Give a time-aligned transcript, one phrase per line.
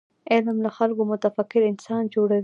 [0.31, 2.39] علم له خلکو متفکر انسانان جوړوي.